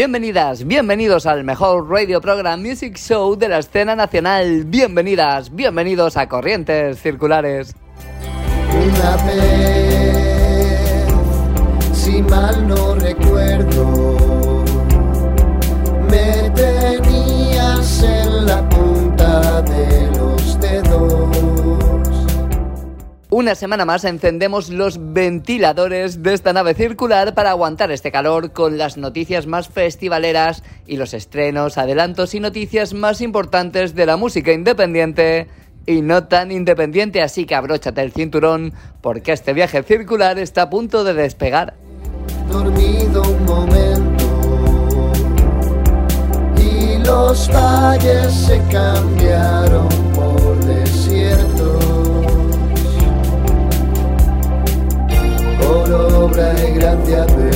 Bienvenidas, 0.00 0.66
bienvenidos 0.66 1.26
al 1.26 1.44
mejor 1.44 1.90
radio 1.90 2.22
program 2.22 2.62
music 2.62 2.96
show 2.96 3.36
de 3.36 3.50
la 3.50 3.58
escena 3.58 3.94
nacional. 3.94 4.64
Bienvenidas, 4.64 5.54
bienvenidos 5.54 6.16
a 6.16 6.26
Corrientes 6.26 7.02
Circulares. 7.02 7.74
Una 8.72 9.16
vez, 9.26 11.06
si 11.92 12.22
mal 12.22 12.66
no 12.66 12.94
recuerdo, 12.94 14.64
me 16.10 16.48
tenías 16.54 18.02
en 18.02 18.46
la 18.46 18.66
punta 18.70 19.60
de 19.60 20.10
los 20.16 20.58
dedos. 20.60 20.89
Una 23.32 23.54
semana 23.54 23.84
más 23.84 24.04
encendemos 24.04 24.70
los 24.70 24.98
ventiladores 25.12 26.20
de 26.20 26.34
esta 26.34 26.52
nave 26.52 26.74
circular 26.74 27.32
para 27.32 27.50
aguantar 27.50 27.92
este 27.92 28.10
calor 28.10 28.50
con 28.50 28.76
las 28.76 28.96
noticias 28.96 29.46
más 29.46 29.68
festivaleras 29.68 30.64
y 30.84 30.96
los 30.96 31.14
estrenos, 31.14 31.78
adelantos 31.78 32.34
y 32.34 32.40
noticias 32.40 32.92
más 32.92 33.20
importantes 33.20 33.94
de 33.94 34.06
la 34.06 34.16
música 34.16 34.52
independiente 34.52 35.46
y 35.86 36.02
no 36.02 36.24
tan 36.24 36.50
independiente, 36.50 37.22
así 37.22 37.44
que 37.46 37.54
abróchate 37.54 38.00
el 38.00 38.10
cinturón 38.10 38.72
porque 39.00 39.30
este 39.30 39.52
viaje 39.52 39.84
circular 39.84 40.36
está 40.40 40.62
a 40.62 40.70
punto 40.70 41.04
de 41.04 41.14
despegar. 41.14 41.74
Dormido 42.50 43.22
un 43.22 43.44
momento 43.44 44.24
y 46.56 46.98
los 47.04 47.48
valles 47.48 48.34
se 48.34 48.60
cambiaron 48.72 50.09
Por 55.70 55.92
obra 55.92 56.52
y 56.66 56.72
gracia 56.72 57.24
de 57.26 57.50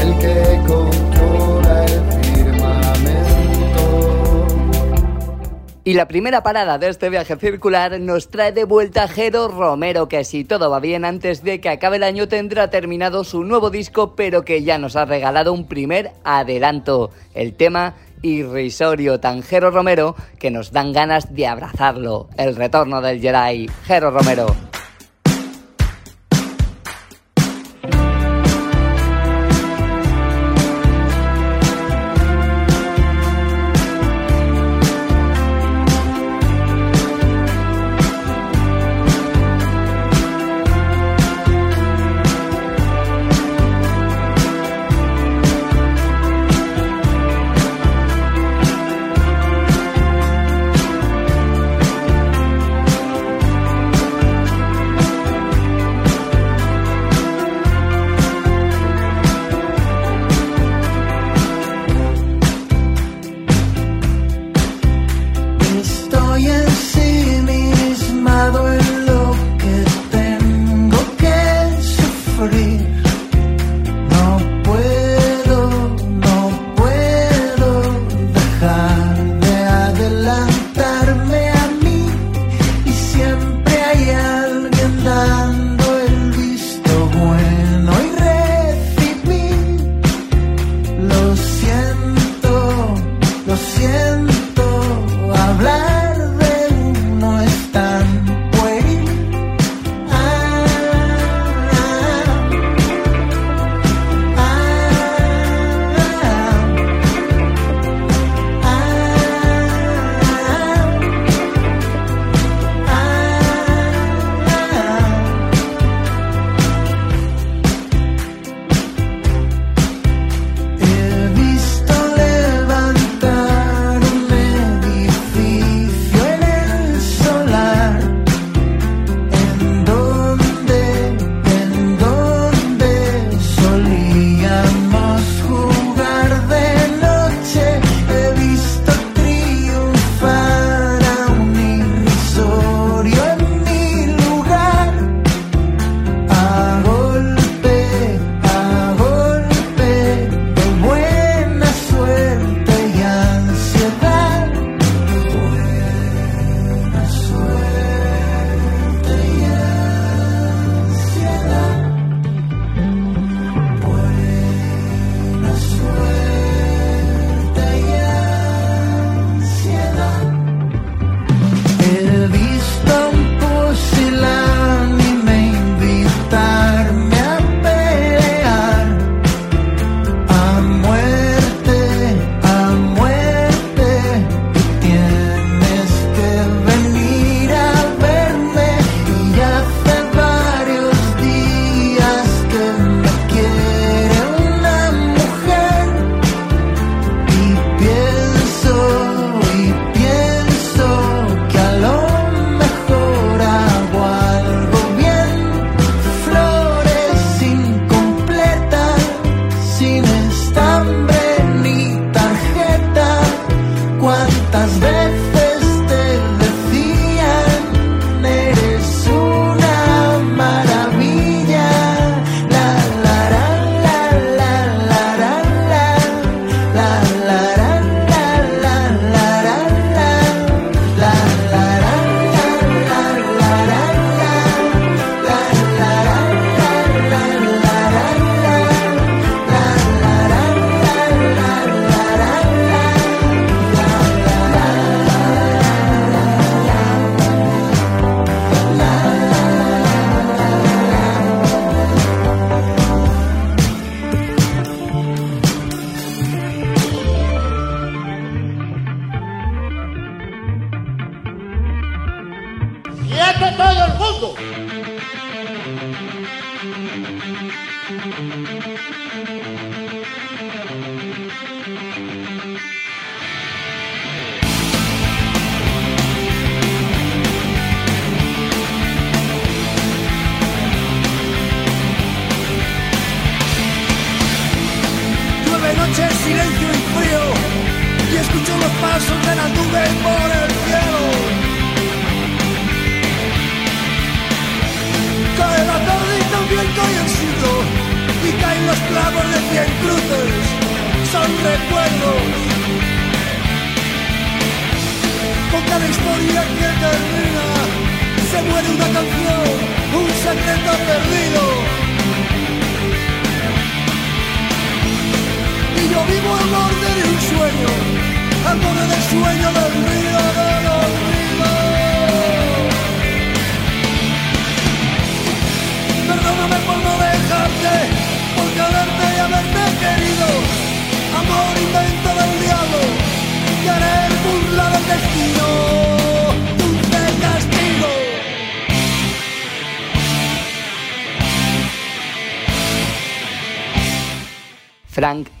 el 0.00 0.18
que 0.18 0.58
controla 0.66 1.84
el 1.84 2.00
firmamento. 2.24 3.82
Y 5.84 5.92
la 5.92 6.08
primera 6.08 6.42
parada 6.42 6.78
de 6.78 6.88
este 6.88 7.10
viaje 7.10 7.36
circular 7.36 8.00
nos 8.00 8.30
trae 8.30 8.52
de 8.52 8.64
vuelta 8.64 9.06
Jero 9.06 9.48
Romero, 9.48 10.08
que 10.08 10.24
si 10.24 10.44
todo 10.44 10.70
va 10.70 10.80
bien 10.80 11.04
antes 11.04 11.42
de 11.42 11.60
que 11.60 11.68
acabe 11.68 11.96
el 11.96 12.04
año 12.04 12.26
tendrá 12.26 12.70
terminado 12.70 13.22
su 13.24 13.44
nuevo 13.44 13.68
disco, 13.68 14.16
pero 14.16 14.46
que 14.46 14.62
ya 14.62 14.78
nos 14.78 14.96
ha 14.96 15.04
regalado 15.04 15.52
un 15.52 15.66
primer 15.68 16.12
adelanto, 16.24 17.10
el 17.34 17.52
tema 17.52 17.96
irrisorio 18.22 19.20
tan 19.20 19.42
Jero 19.42 19.70
Romero 19.70 20.16
que 20.38 20.50
nos 20.50 20.72
dan 20.72 20.94
ganas 20.94 21.34
de 21.34 21.46
abrazarlo, 21.46 22.30
el 22.38 22.56
retorno 22.56 23.02
del 23.02 23.20
Jedi, 23.20 23.68
Jero 23.86 24.10
Romero. 24.10 24.73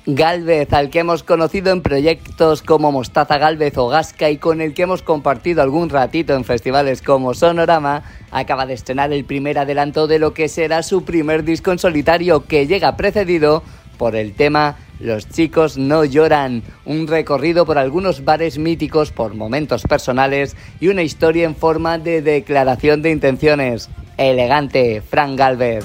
Galvez, 0.06 0.70
al 0.74 0.90
que 0.90 0.98
hemos 0.98 1.22
conocido 1.22 1.72
en 1.72 1.80
proyectos 1.80 2.62
como 2.62 2.92
Mostaza 2.92 3.38
Galvez 3.38 3.78
o 3.78 3.88
Gasca 3.88 4.28
y 4.28 4.36
con 4.36 4.60
el 4.60 4.74
que 4.74 4.82
hemos 4.82 5.00
compartido 5.00 5.62
algún 5.62 5.88
ratito 5.88 6.34
en 6.34 6.44
festivales 6.44 7.00
como 7.00 7.32
Sonorama, 7.32 8.02
acaba 8.30 8.66
de 8.66 8.74
estrenar 8.74 9.14
el 9.14 9.24
primer 9.24 9.58
adelanto 9.58 10.06
de 10.06 10.18
lo 10.18 10.34
que 10.34 10.48
será 10.48 10.82
su 10.82 11.04
primer 11.04 11.42
disco 11.42 11.72
en 11.72 11.78
solitario 11.78 12.44
que 12.44 12.66
llega 12.66 12.98
precedido 12.98 13.62
por 13.96 14.14
el 14.14 14.34
tema 14.34 14.76
Los 15.00 15.26
chicos 15.26 15.78
no 15.78 16.04
lloran, 16.04 16.62
un 16.84 17.06
recorrido 17.06 17.64
por 17.64 17.78
algunos 17.78 18.26
bares 18.26 18.58
míticos 18.58 19.10
por 19.10 19.34
momentos 19.34 19.84
personales 19.84 20.54
y 20.80 20.88
una 20.88 21.02
historia 21.02 21.46
en 21.46 21.56
forma 21.56 21.96
de 21.96 22.20
declaración 22.20 23.00
de 23.00 23.10
intenciones. 23.10 23.88
Elegante, 24.18 25.00
Fran 25.00 25.34
Galvez. 25.34 25.84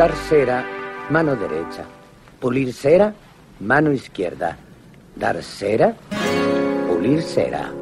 Dar 0.00 0.14
cera, 0.30 0.64
mano 1.10 1.36
derecha. 1.36 1.84
Pulir 2.40 2.72
cera, 2.72 3.12
mano 3.60 3.92
izquierda. 3.92 4.56
Dar 5.14 5.42
cera, 5.42 5.94
pulir 6.88 7.22
cera. 7.22 7.79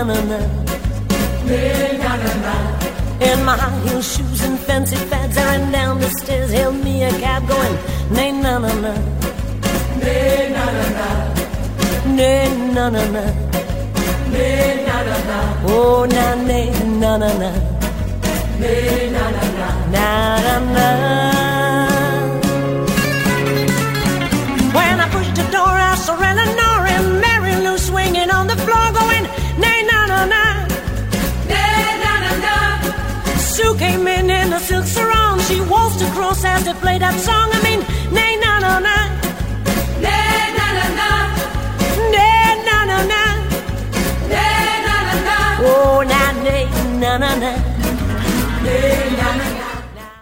Na 0.00 0.14
na 0.14 0.20
na. 0.30 0.38
Na 2.00 2.12
na 2.24 2.32
na. 2.44 2.54
In 3.28 3.44
my 3.44 3.56
high 3.56 3.78
heel 3.84 4.00
shoes 4.02 4.40
and 4.44 4.58
fancy 4.60 4.96
fads, 4.96 5.36
I 5.36 5.44
ran 5.44 5.72
down 5.72 6.00
the 6.00 6.08
stairs, 6.20 6.50
hailed 6.50 6.82
me 6.84 7.04
a 7.04 7.10
cab 7.20 7.46
going 7.48 7.76
nay 8.16 8.32
na 8.32 8.58
na 8.58 8.72
na. 8.84 8.92
Oh, 10.02 10.48
na 10.56 10.64
na 10.76 10.86
na. 10.98 11.08
Na 12.16 12.88
na 12.88 13.02
na. 13.14 13.24
Na 14.32 14.96
na 15.08 15.16
na. 15.28 15.38
Oh 15.68 16.06
na 16.14 16.26
nay 16.48 16.66
na 17.02 17.12
na 17.22 17.30
na. 17.42 17.50
Na 18.60 18.72
na 19.16 19.46
na. 19.58 19.68
Na 19.94 20.06
na 20.46 20.56
na. 20.76 20.86
When 24.76 24.96
I 25.04 25.06
pushed 25.14 25.34
the 25.40 25.46
door, 25.56 25.74
I 25.92 25.94
saw 26.04 26.16
Eleanor 26.30 26.78
and 26.94 27.06
Mary 27.20 27.54
Lou 27.64 27.76
swinging 27.76 28.30
on 28.30 28.46
the 28.46 28.56
floor, 28.64 28.86
going 29.00 29.19
Sue 33.60 33.74
came 33.76 34.08
in 34.08 34.30
in 34.30 34.52
a 34.54 34.60
silk 34.60 34.86
sarong. 34.86 35.38
She 35.40 35.60
waltzed 35.60 36.00
across 36.00 36.42
as 36.44 36.64
they 36.64 36.72
played 36.72 37.02
that 37.02 37.16
song. 37.20 37.48
I 37.52 37.60
mean, 37.66 37.80
nay 38.10 38.32
na 38.42 38.52
na 38.64 38.78
na, 38.88 38.96
nay 40.04 40.44
na 40.58 40.66
na 40.78 40.86
na, 41.00 41.10
nay 42.14 42.56
na 42.68 42.78
na 42.90 42.98
na, 43.12 43.22
nay 44.32 44.76
na 44.86 44.96
na 45.08 45.14
na. 45.28 45.36
Oh 45.68 46.02
na 46.12 46.22
nay 46.46 46.64
na 47.02 47.12
na 47.22 47.30
na, 47.42 47.52
nay 48.64 49.10
na 49.18 49.28
na 49.38 49.44
na. 49.44 49.49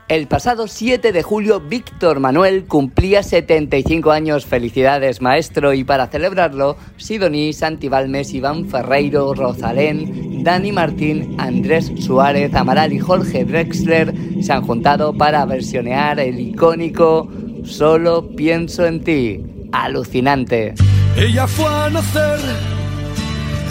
El 0.09 0.27
pasado 0.27 0.69
7 0.69 1.12
de 1.12 1.23
julio, 1.23 1.61
Víctor 1.61 2.19
Manuel 2.19 2.65
cumplía 2.65 3.23
75 3.23 4.11
años. 4.11 4.47
Felicidades, 4.47 5.21
maestro. 5.21 5.75
Y 5.75 5.85
para 5.85 6.07
celebrarlo, 6.07 6.79
Sidoní, 6.97 7.53
Santi 7.53 7.88
Balmes, 7.88 8.33
Iván 8.33 8.71
Ferreiro, 8.71 9.35
Rosalén, 9.35 10.43
Dani 10.43 10.73
Martín, 10.73 11.37
Andrés 11.38 11.93
Suárez, 11.99 12.55
Amaral 12.55 12.95
y 12.95 12.99
Jorge 12.99 13.45
Drexler 13.45 14.15
se 14.41 14.50
han 14.50 14.62
juntado 14.62 15.12
para 15.12 15.45
versionear 15.45 16.19
el 16.21 16.41
icónico 16.41 17.29
Solo 17.65 18.29
pienso 18.35 18.87
en 18.87 19.05
ti. 19.05 19.43
Alucinante. 19.73 20.75
Ella 21.17 21.47
fue 21.47 21.67
a 21.67 21.91
nacer 21.91 22.41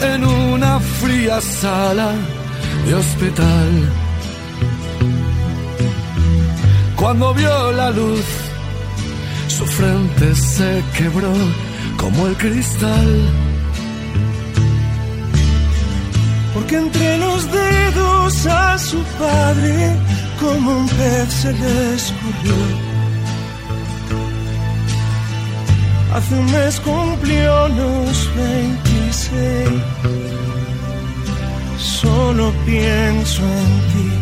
en 0.02 0.24
una 0.24 0.78
fría 0.78 1.40
sala 1.40 2.12
de 2.86 2.94
hospital. 2.94 4.07
Cuando 6.98 7.32
vio 7.32 7.72
la 7.72 7.90
luz, 7.90 8.26
su 9.46 9.64
frente 9.64 10.34
se 10.34 10.82
quebró 10.96 11.32
como 11.96 12.26
el 12.26 12.36
cristal. 12.36 13.10
Porque 16.54 16.76
entre 16.76 17.18
los 17.18 17.50
dedos 17.52 18.46
a 18.46 18.78
su 18.78 18.98
padre, 19.16 19.96
como 20.40 20.78
un 20.80 20.88
pez 20.88 21.32
se 21.32 21.52
le 21.52 21.94
escurrió. 21.94 22.56
Hace 26.14 26.34
un 26.34 26.50
mes 26.50 26.80
cumplió 26.80 27.68
los 27.68 28.30
26. 28.34 29.68
Solo 31.78 32.52
pienso 32.66 33.42
en 33.42 33.80
ti. 33.92 34.17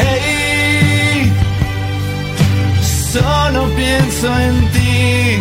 Hey, 0.00 1.32
solo 3.12 3.60
pienso 3.76 4.26
en 4.46 4.56
ti. 4.74 5.38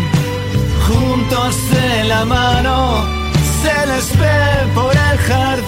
Juntos 0.88 1.56
de 1.72 2.04
la 2.06 2.26
mano 2.26 2.78
se 3.62 3.76
les 3.92 4.08
ve 4.20 4.42
por 4.76 4.94
el 5.10 5.18
jardín. 5.30 5.68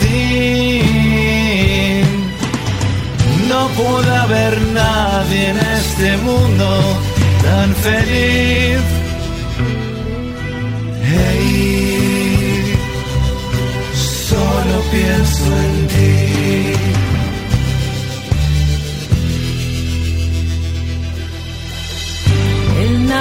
No 3.50 3.62
puede 3.80 4.12
haber 4.26 4.54
nadie 4.82 5.50
en 5.50 5.58
este 5.58 6.18
mundo 6.18 6.68
tan 7.44 7.70
feliz. 7.76 8.82
Hey, 11.04 12.76
solo 14.30 14.76
pienso 14.92 15.46
en 15.66 15.88
ti. 15.88 16.30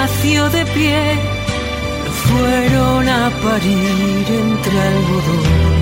Nació 0.01 0.49
de 0.49 0.63
pie, 0.77 1.01
fueron 2.25 3.09
a 3.09 3.29
parir 3.43 4.25
entre 4.43 4.75
algodón. 4.91 5.79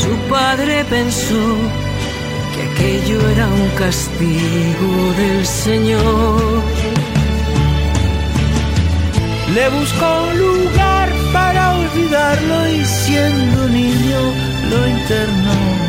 Su 0.00 0.12
padre 0.34 0.84
pensó 0.96 1.44
que 2.52 2.60
aquello 2.68 3.18
era 3.34 3.46
un 3.46 3.68
castigo 3.84 4.92
del 5.20 5.46
Señor. 5.46 6.62
Le 9.56 9.66
buscó 9.78 10.08
un 10.28 10.34
lugar 10.46 11.08
para 11.32 11.62
olvidarlo 11.82 12.58
y 12.76 12.84
siendo 12.84 13.68
niño 13.68 14.20
lo 14.70 14.78
internó. 14.96 15.87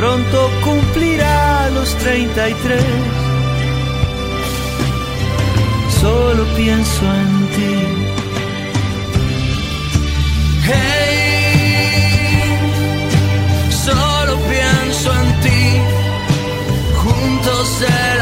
Pronto 0.00 0.50
cumplirá 0.64 1.68
los 1.74 1.94
33. 1.96 2.82
Solo 6.00 6.46
pienso 6.56 7.02
en 7.04 7.48
ti. 7.54 7.74
Hey, 10.64 12.00
solo 13.84 14.38
pienso 14.48 15.12
en 15.20 15.40
ti. 15.42 15.64
Juntos 17.02 17.80
de 17.80 18.19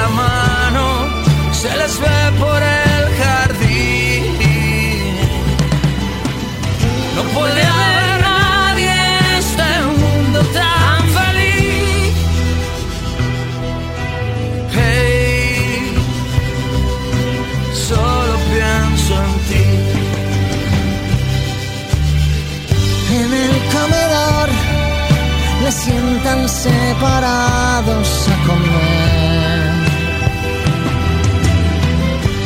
sientan 25.88 26.48
separados 26.48 28.28
a 28.28 28.36
comer. 28.46 29.60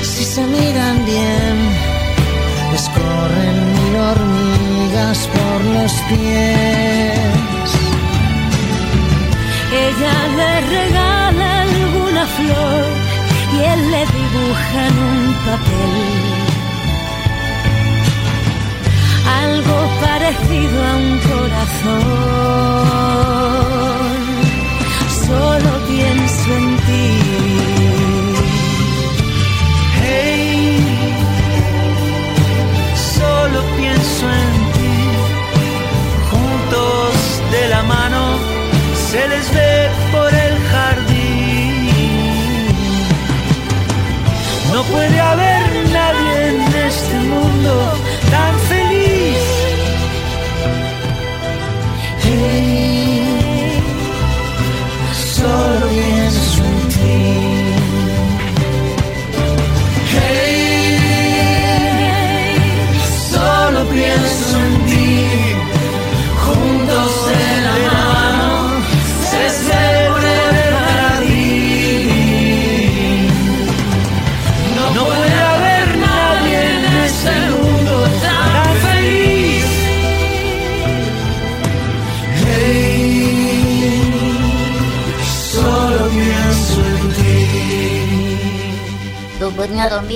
Si 0.02 0.24
se 0.24 0.42
miran 0.46 0.96
bien, 1.04 1.56
les 2.72 2.84
corren 2.98 3.56
mil 3.76 3.94
hormigas 4.08 5.18
por 5.34 5.58
los 5.76 5.92
pies. 6.08 7.68
Ella 9.86 10.16
le 10.38 10.52
regala 10.76 11.48
alguna 11.62 12.24
flor 12.36 12.84
y 13.54 13.58
él 13.72 13.80
le 13.94 14.02
dibuja 14.18 14.78
en 14.88 14.96
un 15.10 15.34
papel 15.46 16.31
algo 19.26 19.90
parecido 20.00 20.84
a 20.84 20.96
un 20.96 21.18
corazón. 21.30 22.02
Solo 25.26 25.70
pienso 25.88 26.54
en 26.56 26.76
ti. 26.86 27.06
Hey, 30.02 31.14
solo 33.16 33.58
pienso 33.76 34.24
en 34.42 34.52
ti. 34.74 34.94
Juntos 36.30 37.12
de 37.50 37.62
la 37.68 37.82
mano 37.82 38.22
se 39.10 39.28
les 39.28 39.46
ve 39.54 39.90
por 40.12 40.30
el 40.34 40.54
jardín. 40.70 41.12
No 44.72 44.82
puede 44.84 45.20
haber 45.20 45.62
nadie 45.92 46.48
en 46.48 46.56
este 46.86 47.16
mundo 47.20 47.72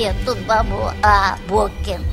нет 0.06 0.14
тут 0.24 0.38
бабу, 0.46 0.92
а 1.02 1.36
Боккин. 1.48 2.05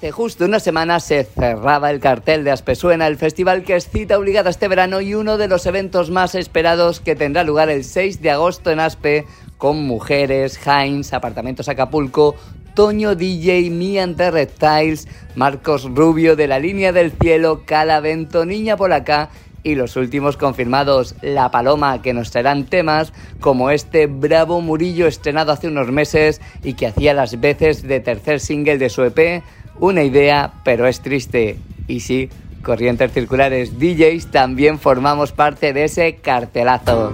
Hace 0.00 0.12
justo 0.12 0.46
una 0.46 0.60
semana 0.60 0.98
se 0.98 1.24
cerraba 1.24 1.90
el 1.90 2.00
cartel 2.00 2.42
de 2.42 2.50
Aspesuena, 2.50 3.06
el 3.06 3.18
festival 3.18 3.64
que 3.64 3.76
es 3.76 3.90
cita 3.90 4.16
obligada 4.16 4.48
este 4.48 4.66
verano 4.66 5.02
y 5.02 5.12
uno 5.12 5.36
de 5.36 5.46
los 5.46 5.66
eventos 5.66 6.08
más 6.08 6.34
esperados 6.34 7.00
que 7.00 7.14
tendrá 7.14 7.44
lugar 7.44 7.68
el 7.68 7.84
6 7.84 8.22
de 8.22 8.30
agosto 8.30 8.70
en 8.70 8.80
Aspe 8.80 9.26
con 9.58 9.86
mujeres, 9.86 10.58
Heinz, 10.66 11.12
Apartamentos 11.12 11.68
Acapulco, 11.68 12.34
Toño 12.74 13.14
DJ, 13.14 13.68
Mian 13.68 14.16
Reptiles, 14.16 15.06
Marcos 15.34 15.84
Rubio 15.84 16.34
de 16.34 16.48
la 16.48 16.58
Línea 16.58 16.92
del 16.92 17.12
Cielo, 17.12 17.64
Calavento, 17.66 18.46
Niña 18.46 18.78
Polaca 18.78 19.28
y 19.62 19.74
los 19.74 19.96
últimos 19.96 20.38
confirmados, 20.38 21.14
La 21.20 21.50
Paloma, 21.50 22.00
que 22.00 22.14
nos 22.14 22.30
traerán 22.30 22.64
temas 22.64 23.12
como 23.40 23.70
este 23.70 24.06
Bravo 24.06 24.62
Murillo 24.62 25.06
estrenado 25.06 25.52
hace 25.52 25.68
unos 25.68 25.92
meses 25.92 26.40
y 26.62 26.72
que 26.72 26.86
hacía 26.86 27.12
las 27.12 27.38
veces 27.38 27.82
de 27.82 28.00
tercer 28.00 28.40
single 28.40 28.78
de 28.78 28.88
su 28.88 29.02
EP, 29.02 29.42
una 29.80 30.02
idea, 30.02 30.52
pero 30.64 30.86
es 30.86 31.00
triste. 31.00 31.58
Y 31.88 32.00
sí, 32.00 32.28
Corrientes 32.62 33.12
Circulares 33.12 33.78
DJs 33.78 34.30
también 34.30 34.78
formamos 34.78 35.32
parte 35.32 35.72
de 35.72 35.84
ese 35.84 36.16
cartelazo. 36.16 37.12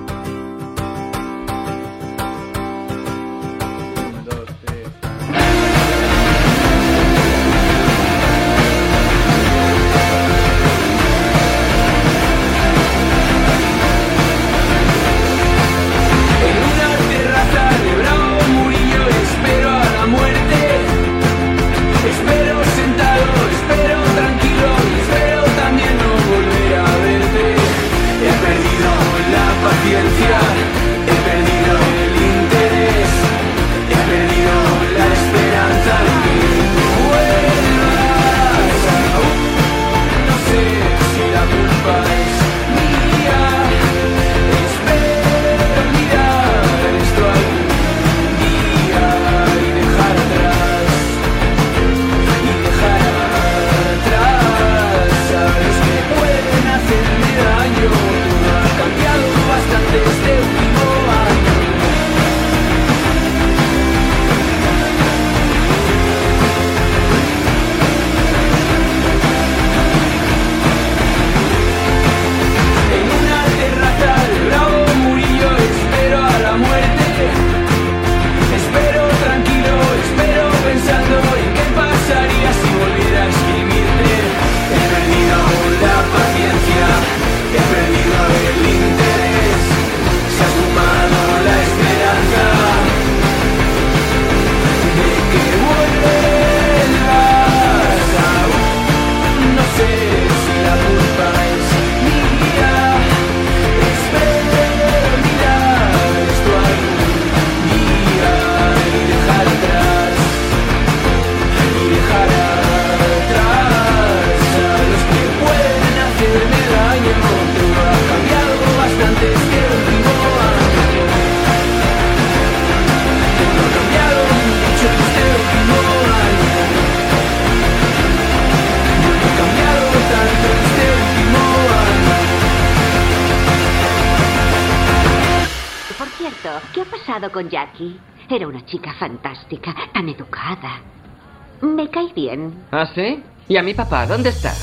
¿Sí? 142.96 143.22
¿Y 143.46 143.58
a 143.58 143.62
mi 143.62 143.74
papá 143.74 144.06
dónde 144.06 144.30
está? 144.30 144.54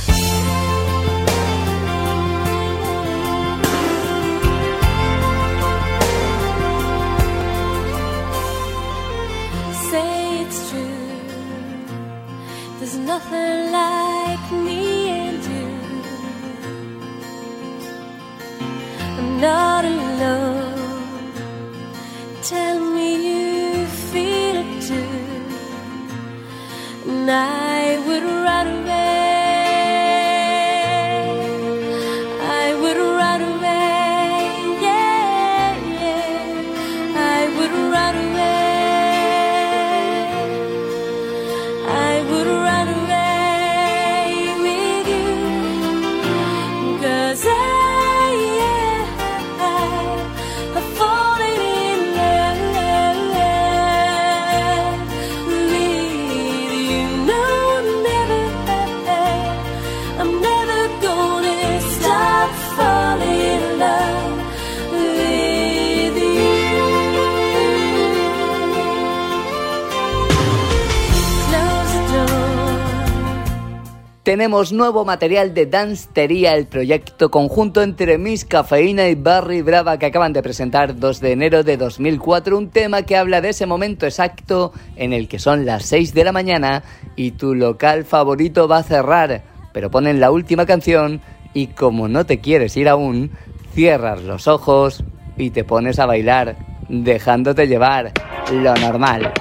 Tenemos 74.33 74.73
nuevo 74.73 75.05
material 75.05 75.53
de 75.53 75.67
Danstería, 75.67 76.55
el 76.55 76.65
proyecto 76.65 77.29
conjunto 77.29 77.83
entre 77.83 78.17
Miss 78.17 78.45
Cafeína 78.45 79.07
y 79.07 79.13
Barry 79.13 79.61
Brava 79.61 79.99
que 79.99 80.07
acaban 80.07 80.33
de 80.33 80.41
presentar 80.41 80.97
2 80.97 81.19
de 81.19 81.33
enero 81.33 81.63
de 81.63 81.77
2004, 81.77 82.57
un 82.57 82.71
tema 82.71 83.03
que 83.03 83.15
habla 83.15 83.41
de 83.41 83.49
ese 83.49 83.67
momento 83.67 84.07
exacto 84.07 84.73
en 84.95 85.13
el 85.13 85.27
que 85.27 85.37
son 85.37 85.67
las 85.67 85.85
6 85.85 86.15
de 86.15 86.23
la 86.23 86.31
mañana 86.31 86.81
y 87.15 87.33
tu 87.33 87.53
local 87.53 88.05
favorito 88.05 88.67
va 88.67 88.77
a 88.77 88.83
cerrar, 88.83 89.43
pero 89.71 89.91
ponen 89.91 90.19
la 90.19 90.31
última 90.31 90.65
canción 90.65 91.21
y 91.53 91.67
como 91.67 92.07
no 92.07 92.25
te 92.25 92.39
quieres 92.39 92.75
ir 92.75 92.89
aún, 92.89 93.29
cierras 93.75 94.23
los 94.23 94.47
ojos 94.47 95.03
y 95.37 95.51
te 95.51 95.63
pones 95.63 95.99
a 95.99 96.07
bailar, 96.07 96.55
dejándote 96.89 97.67
llevar 97.67 98.11
lo 98.51 98.73
normal. 98.77 99.31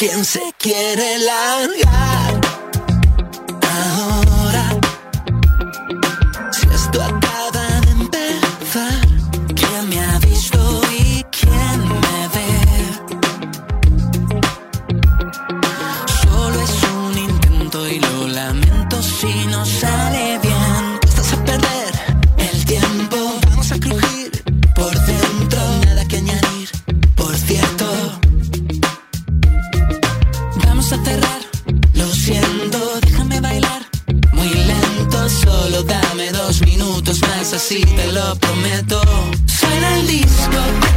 ¿Quién 0.00 0.24
se 0.24 0.40
quiere 0.56 1.18
largar 1.18 1.99
así 37.52 37.80
te 37.84 38.12
lo 38.12 38.34
prometo. 38.36 39.00
Suena 39.46 39.98
el 39.98 40.06
disco 40.06 40.89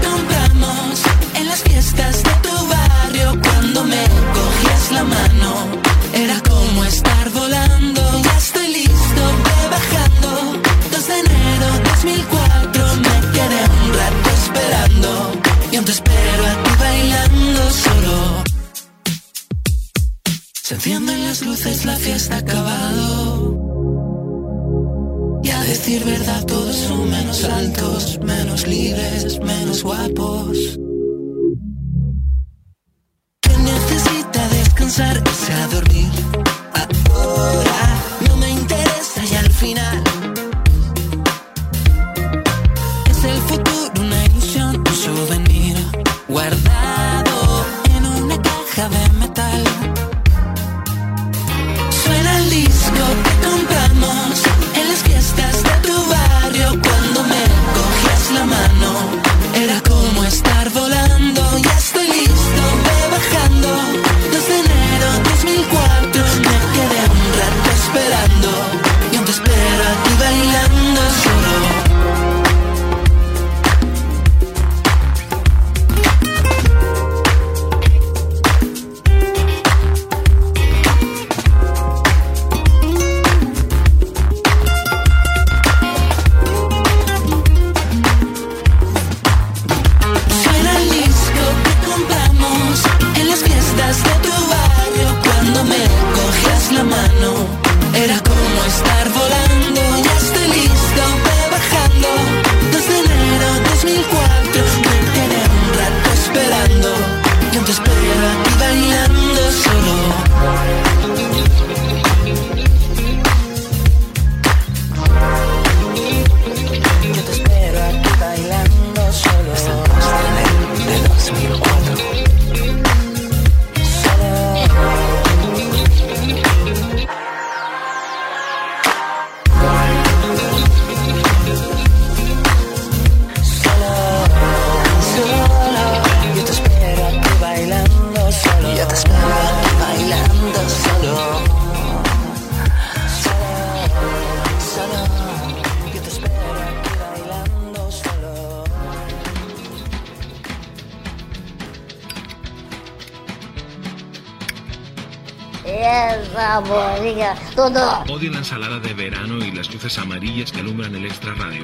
Odio 158.23 158.31
la 158.31 158.37
ensalada 158.37 158.79
de 158.79 158.93
verano 158.93 159.43
y 159.43 159.51
las 159.51 159.73
luces 159.73 159.97
amarillas 159.97 160.53
que 160.53 160.61
alumbran 160.61 160.95
el 160.95 161.03
extra 161.03 161.33
radio. 161.33 161.61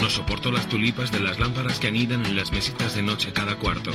No 0.00 0.10
soporto 0.10 0.50
las 0.50 0.68
tulipas 0.68 1.12
de 1.12 1.20
las 1.20 1.38
lámparas 1.38 1.78
que 1.78 1.86
anidan 1.86 2.26
en 2.26 2.34
las 2.34 2.50
mesitas 2.50 2.96
de 2.96 3.04
noche 3.04 3.32
cada 3.32 3.54
cuarto. 3.54 3.92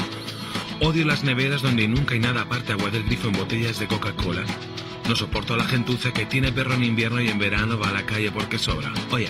Odio 0.80 1.04
las 1.04 1.26
neveras 1.26 1.62
donde 1.62 1.86
nunca 1.90 2.14
hay 2.14 2.22
nada 2.22 2.44
aparte 2.44 2.72
agua 2.72 2.92
del 2.92 3.04
grifo 3.04 3.28
en 3.28 3.34
botellas 3.34 3.78
de 3.78 3.88
Coca-Cola. 3.88 4.46
No 5.10 5.18
soporto 5.18 5.54
a 5.54 5.58
la 5.58 5.66
gentuza 5.66 6.14
que 6.14 6.26
tiene 6.26 6.54
perro 6.54 6.76
en 6.76 6.86
invierno 6.86 7.20
y 7.20 7.28
en 7.28 7.40
verano 7.40 7.78
va 7.78 7.90
a 7.90 7.94
la 7.94 8.06
calle 8.06 8.32
porque 8.32 8.58
sobra. 8.58 8.90
Oye, 9.12 9.28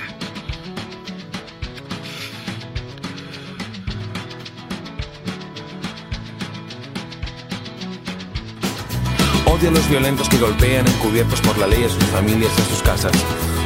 Odio 9.58 9.70
a 9.70 9.72
los 9.72 9.90
violentos 9.90 10.30
que 10.30 10.38
golpean 10.38 10.88
encubiertos 10.88 11.42
por 11.42 11.58
la 11.58 11.66
ley 11.66 11.84
a 11.84 11.90
sus 11.90 12.04
familias 12.06 12.52
y 12.56 12.62
a 12.62 12.66
sus 12.66 12.84
casas. 12.84 13.12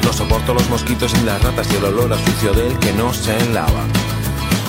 No 0.06 0.13
soporto 0.13 0.54
los 0.54 0.69
mosquitos 0.69 1.13
y 1.15 1.25
las 1.25 1.43
ratas 1.43 1.67
y 1.69 1.75
el 1.75 1.84
olor 1.84 2.13
a 2.13 2.17
sucio 2.17 2.54
del 2.54 2.80
que 2.80 2.93
no 2.93 3.13
se 3.13 3.38
lava. 3.49 3.84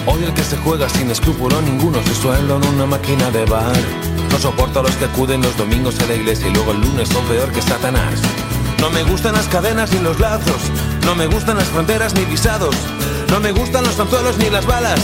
Odio 0.06 0.26
al 0.26 0.34
que 0.34 0.42
se 0.42 0.56
juega 0.56 0.88
sin 0.88 1.12
escrúpulo 1.12 1.62
ninguno 1.62 2.02
su 2.02 2.14
sueldo 2.14 2.56
en 2.56 2.68
una 2.74 2.86
máquina 2.86 3.30
de 3.30 3.44
bar. 3.44 3.76
No 4.32 4.38
soporto 4.38 4.80
a 4.80 4.82
los 4.82 4.96
que 4.96 5.04
acuden 5.04 5.42
los 5.42 5.56
domingos 5.56 6.00
a 6.00 6.06
la 6.06 6.14
iglesia 6.16 6.48
y 6.48 6.54
luego 6.54 6.72
el 6.72 6.80
lunes 6.80 7.08
son 7.08 7.24
peor 7.26 7.52
que 7.52 7.62
Satanás. 7.62 8.20
No 8.80 8.90
me 8.90 9.04
gustan 9.04 9.34
las 9.34 9.46
cadenas 9.46 9.92
ni 9.92 10.00
los 10.00 10.18
lazos. 10.18 10.62
No 11.04 11.14
me 11.14 11.28
gustan 11.28 11.56
las 11.56 11.68
fronteras 11.68 12.14
ni 12.14 12.24
visados. 12.24 12.74
No 13.28 13.38
me 13.38 13.52
gustan 13.52 13.84
los 13.84 14.00
anzuelos 14.00 14.38
ni 14.38 14.50
las 14.50 14.66
balas. 14.66 14.98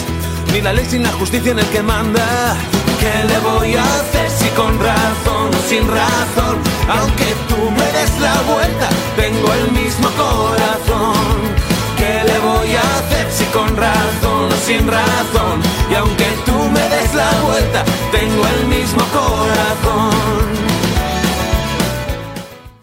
Ni 0.53 0.63
la 0.63 0.73
ley 0.73 0.85
sin 0.85 1.05
la 1.05 1.13
justicia 1.13 1.53
en 1.53 1.61
el 1.61 1.67
que 1.67 1.83
manda. 1.83 2.57
¿Qué 3.01 3.25
le 3.31 3.39
voy 3.41 3.75
a 3.75 3.85
hacer 3.85 4.31
si 4.31 4.49
con 4.51 4.79
razón 4.79 5.51
o 5.55 5.69
sin 5.69 5.87
razón? 5.87 6.57
Aunque 6.89 7.29
tú 7.49 7.71
me 7.71 7.87
des 7.97 8.21
la 8.21 8.35
vuelta, 8.53 8.89
tengo 9.17 9.53
el 9.55 9.73
mismo 9.73 10.09
corazón. 10.11 11.37
¿Qué 11.97 12.23
le 12.25 12.39
voy 12.41 12.75
a 12.75 12.81
hacer 12.99 13.27
si 13.31 13.45
con 13.47 13.77
razón 13.77 14.53
o 14.53 14.57
sin 14.67 14.87
razón? 14.87 15.61
Y 15.91 15.95
aunque 15.95 16.27
tú 16.45 16.59
me 16.75 16.89
des 16.89 17.15
la 17.15 17.31
vuelta, 17.47 17.85
tengo 18.11 18.49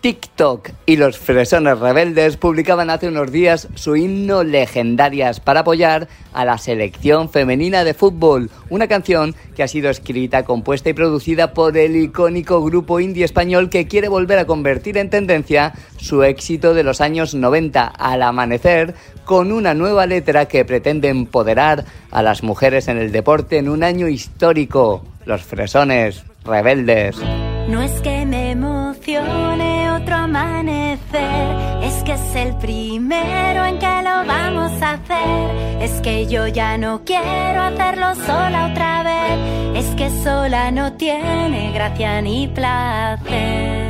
TikTok 0.05 0.69
y 0.85 0.97
los 0.97 1.17
Fresones 1.17 1.79
Rebeldes 1.79 2.37
publicaban 2.37 2.91
hace 2.91 3.07
unos 3.07 3.31
días 3.31 3.69
su 3.73 3.95
himno 3.95 4.43
Legendarias 4.43 5.39
para 5.39 5.61
apoyar 5.61 6.07
a 6.31 6.45
la 6.45 6.59
selección 6.59 7.27
femenina 7.27 7.83
de 7.83 7.95
fútbol, 7.95 8.51
una 8.69 8.87
canción 8.87 9.33
que 9.55 9.63
ha 9.63 9.67
sido 9.67 9.89
escrita, 9.89 10.43
compuesta 10.43 10.91
y 10.91 10.93
producida 10.93 11.55
por 11.55 11.75
el 11.75 11.95
icónico 11.95 12.63
grupo 12.63 12.99
indie 12.99 13.25
español 13.25 13.71
que 13.71 13.87
quiere 13.87 14.07
volver 14.07 14.37
a 14.37 14.45
convertir 14.45 14.99
en 14.99 15.09
tendencia 15.09 15.73
su 15.97 16.21
éxito 16.21 16.75
de 16.75 16.83
los 16.83 17.01
años 17.01 17.33
90 17.33 17.87
al 17.87 18.21
amanecer 18.21 18.93
con 19.23 19.51
una 19.51 19.73
nueva 19.73 20.05
letra 20.05 20.45
que 20.45 20.65
pretende 20.65 21.09
empoderar 21.09 21.83
a 22.11 22.21
las 22.21 22.43
mujeres 22.43 22.89
en 22.89 22.99
el 22.99 23.11
deporte 23.11 23.57
en 23.57 23.69
un 23.69 23.81
año 23.81 24.07
histórico. 24.07 25.03
Los 25.25 25.41
Fresones 25.41 26.23
Rebeldes. 26.43 27.17
No 27.67 27.81
es 27.81 27.99
que 28.01 28.23
me 28.27 28.51
emocione 28.51 29.84
otro 29.95 30.15
amanecer, 30.15 31.81
es 31.81 32.03
que 32.03 32.13
es 32.13 32.35
el 32.35 32.57
primero 32.57 33.65
en 33.65 33.79
que 33.79 34.01
lo 34.03 34.25
vamos 34.25 34.71
a 34.81 34.93
hacer. 34.93 35.81
Es 35.81 36.01
que 36.01 36.27
yo 36.27 36.47
ya 36.47 36.77
no 36.77 37.03
quiero 37.05 37.61
hacerlo 37.61 38.15
sola 38.15 38.67
otra 38.71 39.03
vez, 39.03 39.85
es 39.85 39.95
que 39.95 40.09
sola 40.23 40.71
no 40.71 40.93
tiene 40.93 41.71
gracia 41.73 42.21
ni 42.21 42.47
placer. 42.47 43.85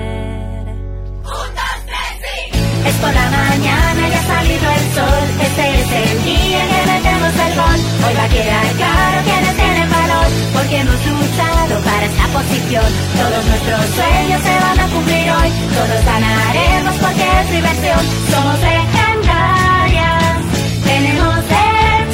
Es 2.85 2.95
por 3.01 3.13
la 3.13 3.29
mañana 3.29 4.09
y 4.09 4.13
ha 4.13 4.23
salido 4.23 4.67
el 4.77 4.85
sol, 4.93 5.23
este 5.41 5.63
es 5.81 5.91
el 6.01 6.23
día 6.23 6.61
que 6.69 6.79
metemos 6.91 7.33
el 7.45 7.53
gol. 7.55 7.79
Hoy 8.05 8.13
va 8.13 8.23
a 8.23 8.29
quedar 8.29 8.67
claro 8.77 9.17
quienes 9.25 9.55
tienen 9.55 9.89
valor, 9.89 10.27
porque 10.53 10.75
hemos 10.81 10.99
luchado 11.05 11.73
para 11.81 12.05
esta 12.05 12.25
posición. 12.37 12.89
Todos 13.17 13.45
nuestros 13.45 13.81
sueños 13.97 14.41
se 14.47 14.53
van 14.65 14.79
a 14.79 14.87
cumplir 14.93 15.27
hoy, 15.31 15.49
todos 15.73 16.01
ganaremos 16.05 16.95
porque 17.01 17.25
es 17.41 17.51
diversión. 17.57 18.01
Somos 18.29 18.57
legendarias, 18.61 20.37
tenemos 20.85 21.41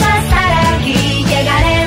a 0.08 0.18
estar 0.24 0.52
aquí, 0.76 1.26
llegaremos 1.28 1.81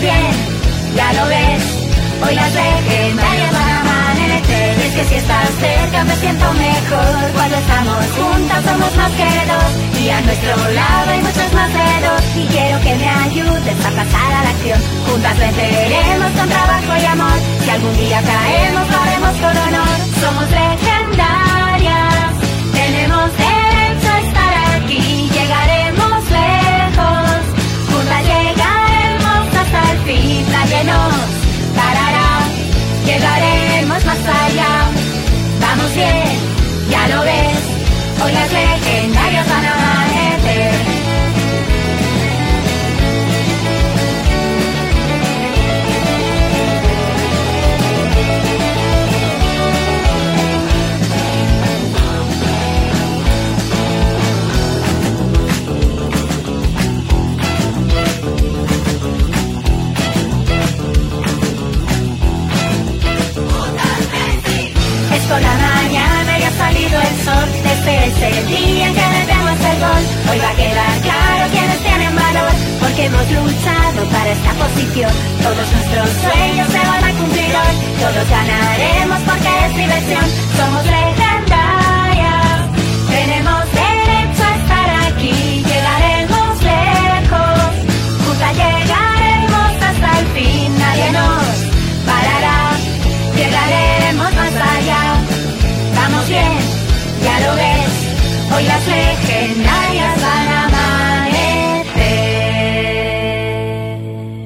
Bien, 0.00 0.32
ya 0.96 1.12
lo 1.14 1.26
ves, 1.28 1.62
hoy 2.26 2.34
las 2.34 2.52
legendarias 2.52 3.52
van 3.52 3.68
a 3.70 3.80
amanecer. 3.80 4.78
Es 4.84 4.92
que 4.94 5.04
si 5.04 5.14
estás 5.14 5.48
cerca 5.60 6.04
me 6.04 6.14
siento 6.16 6.52
mejor, 6.52 7.32
cuando 7.32 7.56
estamos 7.56 8.04
juntas 8.18 8.64
somos 8.64 8.96
más 8.96 9.12
que 9.12 9.24
dos, 9.24 9.70
y 10.02 10.10
a 10.10 10.20
nuestro 10.20 10.56
lado 10.72 11.10
hay 11.10 11.20
muchos 11.20 11.52
más 11.54 11.70
dedos, 11.72 12.22
y 12.36 12.46
quiero 12.48 12.80
que 12.80 12.94
me 12.96 13.08
ayudes 13.08 13.78
a 13.80 13.90
pasar 13.90 14.32
a 14.34 14.44
la 14.44 14.50
acción. 14.50 14.80
Juntas 15.08 15.38
venceremos 15.38 16.30
con 16.36 16.48
trabajo 16.48 16.92
y 17.00 17.04
amor, 17.06 17.38
si 17.64 17.70
algún 17.70 17.96
día 17.96 18.20
caemos 18.22 18.90
lo 18.90 18.96
haremos 19.00 19.34
con 19.40 19.56
honor. 19.56 19.96
Somos 20.20 20.50
legendarias, 20.50 22.13
hasta 30.24 30.32
el 30.32 30.44
fin, 30.44 30.52
nadie 30.52 30.84
nos 30.84 31.14
parará, 31.76 32.40
llegaremos 33.04 34.04
más 34.04 34.18
allá, 34.18 34.90
vamos 35.60 35.94
bien, 35.94 36.90
ya 36.90 37.08
lo 37.08 37.22
ves, 37.22 38.24
hoy 38.24 38.32
las 38.32 38.52
legendarias 38.52 39.48
van 39.48 39.64
a 39.64 39.83
por 65.28 65.40
la 65.40 65.54
mañana 65.56 66.38
y 66.38 66.42
ha 66.42 66.52
salido 66.52 67.00
el 67.00 67.14
sol. 67.24 67.48
Este 67.64 68.06
es 68.06 68.22
el 68.22 68.46
día 68.46 68.86
en 68.88 68.94
que 68.94 69.06
metemos 69.06 69.58
el 69.70 69.78
gol. 69.80 70.04
Hoy 70.30 70.38
va 70.38 70.50
a 70.50 70.56
quedar 70.56 70.94
claro 71.00 71.42
quienes 71.50 71.78
tienen 71.80 72.14
valor, 72.14 72.52
porque 72.80 73.04
hemos 73.06 73.26
luchado 73.30 74.00
para 74.12 74.30
esta 74.30 74.52
posición. 74.52 75.12
Todos 75.42 75.66
nuestros 75.72 76.08
sueños 76.24 76.68
se 76.68 76.78
van 76.78 77.04
a 77.04 77.12
cumplir 77.18 77.52
hoy. 77.62 77.74
Todos 78.00 78.26
ganaremos 78.28 79.20
porque 79.28 79.50
es 79.66 79.76
diversión. 79.76 80.26
Somos 80.56 80.84
legendarias. 80.84 81.63
Ya 97.24 97.40
lo 97.40 97.54
ves. 97.56 97.92
Hoy 98.54 98.64
las 98.64 98.86
legendarias 98.86 100.20
van 100.22 100.48
a 100.48 100.64
amanecer. 100.66 102.12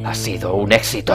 Ha 0.07 0.15
sido 0.15 0.55
un 0.55 0.73
éxito. 0.73 1.15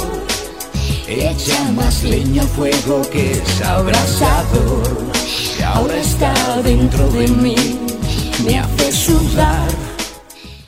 Echa 1.13 1.69
más 1.73 2.05
leña 2.05 2.41
al 2.41 2.47
fuego 2.47 3.01
que 3.11 3.31
es 3.31 3.61
abrasador 3.61 5.11
Que 5.57 5.63
ahora 5.65 5.97
está 5.97 6.61
dentro 6.63 7.05
de 7.09 7.27
mí 7.27 7.55
Me 8.45 8.57
hace 8.57 8.93
sudar. 8.93 9.67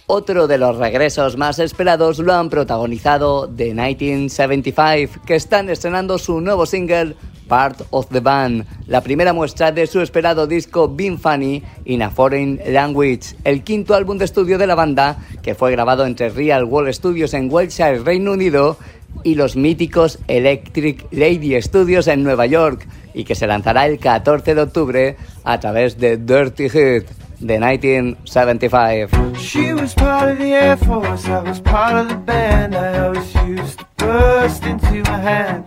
Otro 0.06 0.48
de 0.48 0.58
los 0.58 0.76
regresos 0.76 1.38
más 1.38 1.60
esperados 1.60 2.20
lo 2.20 2.34
han 2.34 2.50
protagonizado 2.50 3.48
The 3.48 3.74
1975, 3.74 5.22
que 5.26 5.36
están 5.36 5.70
estrenando 5.70 6.18
su 6.18 6.42
nuevo 6.42 6.66
single 6.66 7.16
Part 7.48 7.82
of 7.92 8.08
the 8.10 8.20
Band, 8.20 8.66
la 8.88 9.02
primera 9.02 9.32
muestra 9.32 9.72
de 9.72 9.88
su 9.88 10.02
esperado 10.02 10.46
disco 10.46 10.90
Being 10.90 11.18
Funny 11.18 11.64
in 11.86 12.02
a 12.02 12.10
Foreign 12.10 12.60
Language, 12.68 13.36
el 13.44 13.64
quinto 13.64 13.96
álbum 13.96 14.18
de 14.18 14.26
estudio 14.26 14.58
de 14.58 14.68
la 14.68 14.76
banda, 14.76 15.18
que 15.42 15.56
fue 15.56 15.72
grabado 15.72 16.06
entre 16.06 16.30
Real 16.30 16.66
World 16.66 16.94
Studios 16.94 17.34
en 17.34 17.52
Wiltshire, 17.52 18.00
Reino 18.00 18.34
Unido, 18.34 18.78
y 19.24 19.36
los 19.36 19.56
míticos 19.56 20.20
Electric 20.28 21.06
Lady 21.12 21.62
Studios 21.62 22.08
en 22.08 22.24
Nueva 22.24 22.46
York, 22.46 22.88
y 23.14 23.24
que 23.24 23.36
se 23.36 23.48
lanzará 23.48 23.86
el 23.86 24.00
14 24.00 24.56
de 24.56 24.62
octubre 24.62 25.18
a 25.44 25.60
través 25.60 25.98
de 25.98 26.18
Dirty 26.18 26.70
Hit. 26.70 27.24
de 27.44 27.60
1975. 27.60 29.38
She 29.38 29.74
was 29.74 29.94
part 29.94 30.30
of 30.30 30.38
the 30.40 30.54
Air 30.54 30.78
Force, 30.78 31.26
I 31.26 31.42
was 31.44 31.60
part 31.60 31.96
of 31.96 32.08
the 32.08 32.16
band. 32.16 32.76
I 32.76 32.98
always 33.00 33.36
used 33.46 33.80
to 33.80 33.86
burst 33.98 34.64
into 34.64 35.02
a 35.12 35.18
hand. 35.18 35.66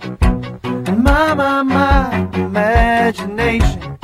And 0.63 1.03
my, 1.03 1.35
my, 1.35 1.63
my 1.63 2.29
imagination. 2.35 3.96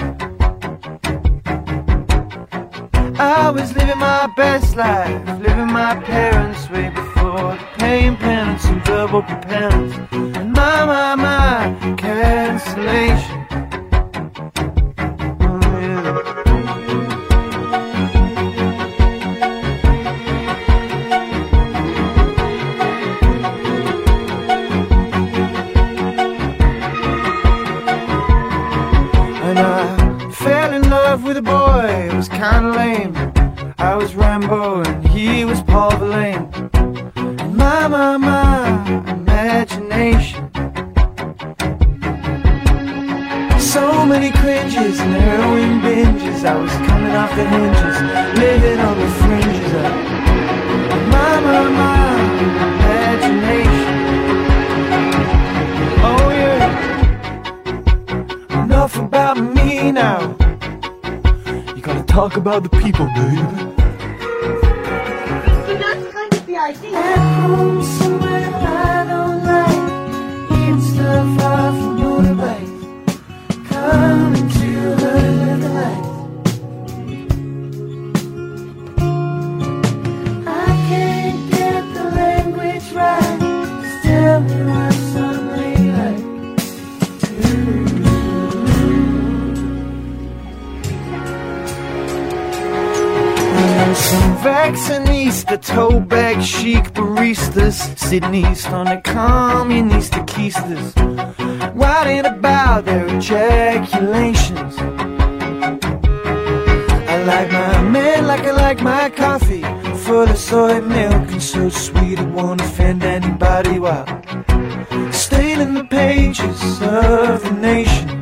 Was 3.53 3.75
living 3.75 3.99
my 3.99 4.27
best 4.29 4.77
life, 4.77 5.41
living 5.41 5.71
my 5.73 5.95
parents' 5.97 6.71
way 6.71 6.89
before 6.89 7.53
the 7.53 7.67
pain, 7.79 8.17
penance, 8.17 8.65
and 8.65 8.83
double 8.85 9.21
repentance. 9.21 9.95
And 10.13 10.53
my, 10.53 10.85
my, 10.87 11.15
my 11.15 11.95
cancellation. 11.97 13.42
Rambo 34.53 34.83
and 34.89 35.09
he 35.09 35.45
was 35.45 35.63
Paul 35.63 35.97
Verlaine. 35.97 36.47
And 36.75 37.57
my, 37.57 37.89
my, 37.89 38.17
my 38.19 39.13
imagination. 39.13 40.51
So 43.59 44.05
many 44.05 44.31
cringes 44.31 45.01
and 45.01 45.15
heroin 45.15 45.81
binges. 45.81 46.45
I 46.45 46.57
was 46.61 46.73
coming 46.89 47.13
off 47.13 47.35
the 47.35 47.45
hinges, 47.47 48.03
living 48.39 48.79
on 48.79 48.99
the 48.99 49.09
fringes 49.23 49.73
of 49.73 49.93
my, 51.09 51.41
my, 51.41 51.69
my 51.81 52.13
imagination. 52.77 53.97
Oh 56.05 56.31
yeah. 56.31 56.69
Enough 58.65 58.97
about 58.99 59.39
me 59.39 59.93
now. 59.93 60.37
You 61.75 61.81
gotta 61.81 62.05
talk 62.05 62.37
about 62.37 62.63
the 62.65 62.69
people, 62.69 63.07
baby. 63.15 63.72
I 66.65 66.73
think. 66.75 68.12
Vaccinista, 94.43 95.57
toe 95.57 96.01
bag 96.01 96.43
chic 96.43 96.93
baristas 96.93 97.97
sitting 97.97 98.35
east 98.35 98.69
on 98.69 98.87
the 98.87 99.01
communist 99.05 100.13
keisters, 100.27 100.93
writing 101.75 102.27
about 102.27 102.85
their 102.85 103.07
ejaculations. 103.07 104.77
I 107.09 107.23
like 107.25 107.53
my 107.53 107.83
men 107.83 108.27
like 108.27 108.45
I 108.45 108.51
like 108.51 108.83
my 108.83 109.11
coffee, 109.11 109.63
full 110.05 110.29
of 110.29 110.37
soy 110.37 110.81
milk 110.81 111.31
and 111.31 111.43
so 111.43 111.69
sweet 111.69 112.19
it 112.19 112.29
won't 112.29 112.61
offend 112.61 113.05
anybody 113.05 113.79
while 113.79 114.07
staining 115.13 115.75
the 115.75 115.85
pages 115.89 116.83
of 116.83 117.43
the 117.45 117.57
nation. 117.61 118.22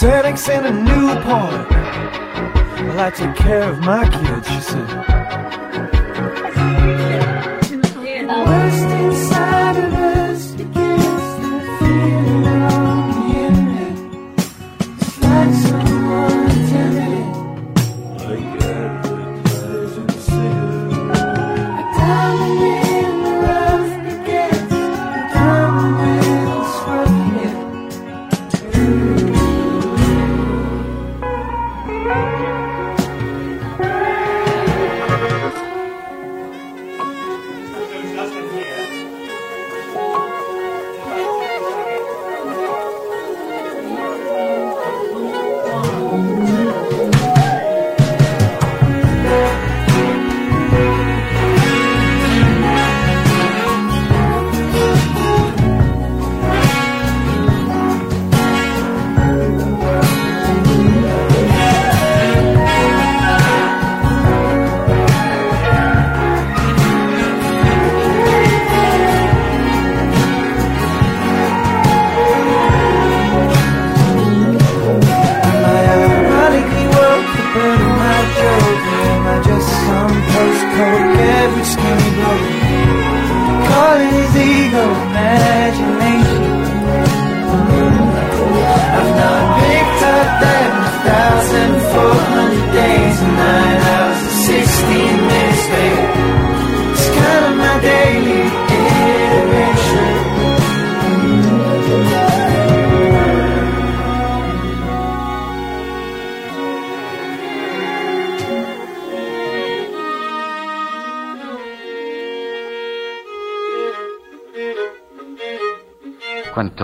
Xanax 0.00 0.48
and 0.48 0.64
a 0.64 0.70
Newport. 0.72 1.68
Well, 2.88 3.00
I 3.00 3.10
take 3.10 3.36
care 3.36 3.64
of 3.64 3.80
my 3.80 4.08
kids, 4.08 4.48
she 4.48 4.60
said. 4.62 5.29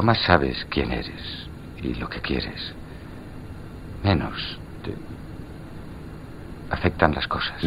Más 0.06 0.20
sabes 0.20 0.64
quién 0.70 0.92
eres 0.92 1.48
y 1.82 1.94
lo 1.94 2.08
que 2.08 2.20
quieres, 2.20 2.72
menos 4.04 4.56
te 4.84 4.94
afectan 6.72 7.12
las 7.12 7.26
cosas. 7.26 7.60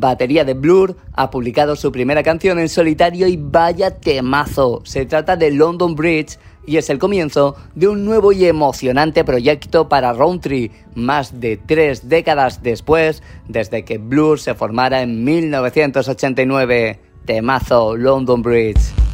Batería 0.00 0.44
de 0.44 0.54
Blur, 0.54 0.96
ha 1.12 1.30
publicado 1.30 1.76
su 1.76 1.92
primera 1.92 2.22
canción 2.22 2.58
en 2.58 2.68
solitario 2.68 3.26
y 3.26 3.36
vaya 3.36 3.98
temazo. 3.98 4.82
Se 4.84 5.06
trata 5.06 5.36
de 5.36 5.50
London 5.50 5.94
Bridge 5.94 6.38
y 6.66 6.76
es 6.76 6.90
el 6.90 6.98
comienzo 6.98 7.56
de 7.74 7.88
un 7.88 8.04
nuevo 8.04 8.32
y 8.32 8.44
emocionante 8.44 9.24
proyecto 9.24 9.88
para 9.88 10.12
Roundtree, 10.12 10.70
más 10.94 11.40
de 11.40 11.56
tres 11.56 12.08
décadas 12.08 12.62
después, 12.62 13.22
desde 13.48 13.84
que 13.84 13.98
Blur 13.98 14.38
se 14.38 14.54
formara 14.54 15.00
en 15.02 15.24
1989. 15.24 17.00
Temazo 17.24 17.96
London 17.96 18.42
Bridge. 18.42 19.07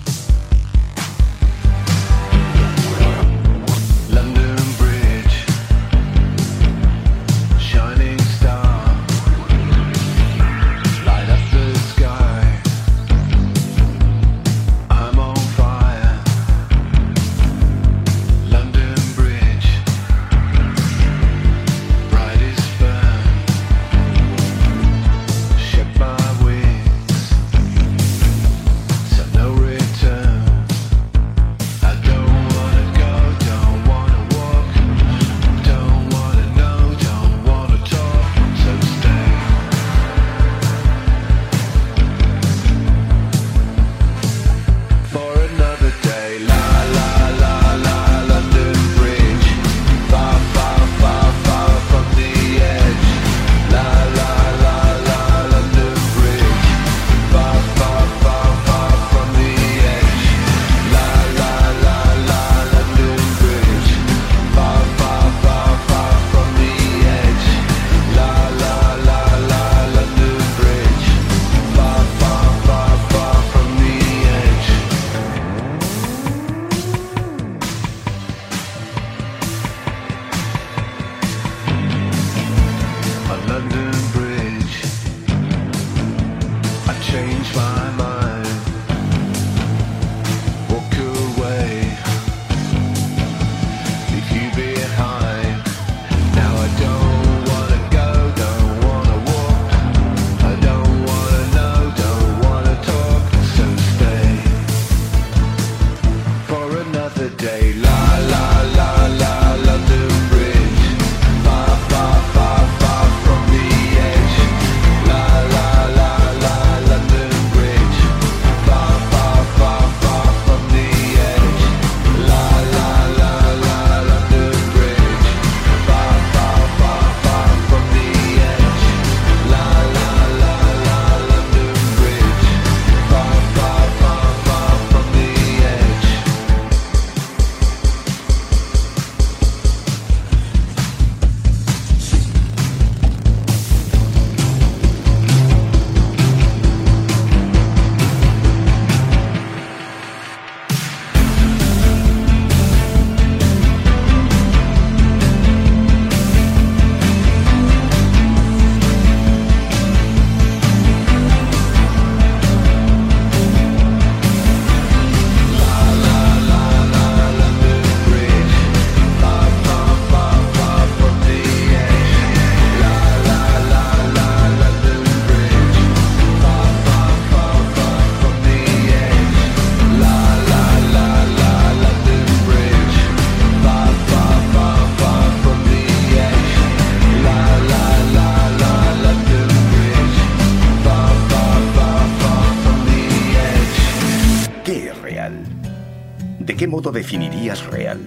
Definirías 196.93 197.67
real? 197.67 198.01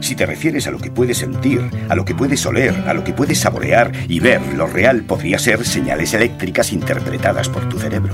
Si 0.00 0.16
te 0.16 0.26
refieres 0.26 0.66
a 0.66 0.72
lo 0.72 0.78
que 0.78 0.90
puedes 0.90 1.18
sentir, 1.18 1.60
a 1.88 1.94
lo 1.94 2.04
que 2.04 2.14
puedes 2.14 2.44
oler, 2.44 2.74
a 2.86 2.92
lo 2.92 3.04
que 3.04 3.12
puedes 3.12 3.38
saborear 3.38 3.92
y 4.08 4.18
ver, 4.18 4.40
lo 4.54 4.66
real 4.66 5.02
podría 5.02 5.38
ser 5.38 5.64
señales 5.64 6.12
eléctricas 6.12 6.72
interpretadas 6.72 7.48
por 7.48 7.68
tu 7.68 7.78
cerebro. 7.78 8.12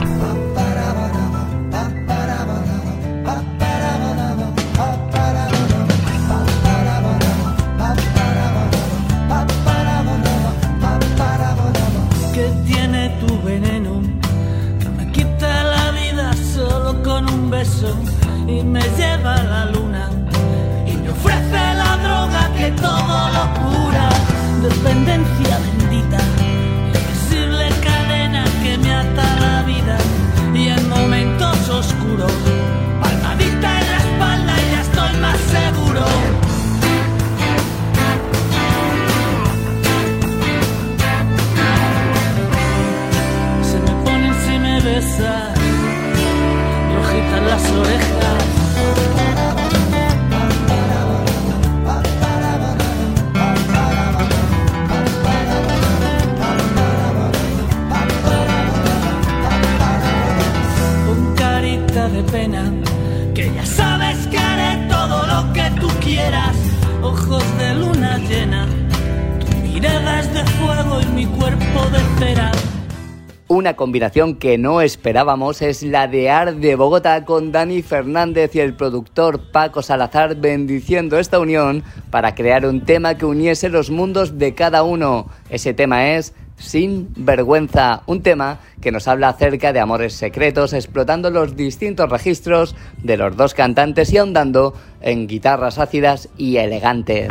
Una 73.59 73.75
combinación 73.75 74.37
que 74.37 74.57
no 74.57 74.83
esperábamos 74.83 75.63
es 75.63 75.83
la 75.83 76.07
de 76.07 76.31
Ar 76.31 76.55
de 76.55 76.77
Bogotá 76.77 77.25
con 77.25 77.51
Dani 77.51 77.83
Fernández 77.83 78.55
y 78.55 78.61
el 78.61 78.75
productor 78.75 79.51
Paco 79.51 79.83
Salazar 79.83 80.37
bendiciendo 80.37 81.19
esta 81.19 81.41
unión 81.41 81.83
para 82.13 82.37
crear 82.37 82.65
un 82.65 82.85
tema 82.85 83.17
que 83.19 83.27
uniese 83.27 83.69
los 83.69 83.91
mundos 83.91 84.39
de 84.39 84.55
cada 84.55 84.85
uno. 84.85 85.27
Ese 85.51 85.75
tema 85.75 86.11
es 86.11 86.35
Sin 86.57 87.09
Vergüenza, 87.17 88.03
un 88.07 88.23
tema 88.23 88.61
que 88.81 88.93
nos 88.93 89.09
habla 89.09 89.31
acerca 89.31 89.73
de 89.73 89.81
amores 89.81 90.13
secretos, 90.13 90.73
explotando 90.73 91.29
los 91.29 91.57
distintos 91.57 92.09
registros 92.09 92.77
de 93.03 93.17
los 93.17 93.37
dos 93.37 93.55
cantantes 93.55 94.13
y 94.13 94.19
ahondando 94.19 94.73
en 95.01 95.27
guitarras 95.27 95.81
ácidas 95.81 96.29
y 96.37 96.59
elegantes. 96.59 97.29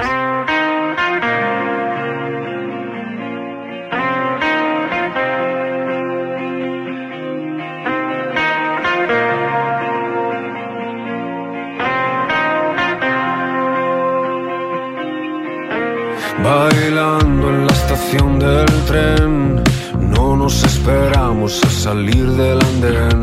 Salir 21.87 22.27
del 22.41 22.59
andén. 22.69 23.21